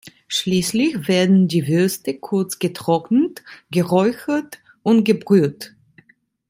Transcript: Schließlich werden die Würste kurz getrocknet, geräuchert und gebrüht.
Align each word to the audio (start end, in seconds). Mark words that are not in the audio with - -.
Schließlich 0.27 1.07
werden 1.07 1.47
die 1.47 1.67
Würste 1.67 2.15
kurz 2.17 2.57
getrocknet, 2.57 3.43
geräuchert 3.69 4.57
und 4.81 5.03
gebrüht. 5.03 5.75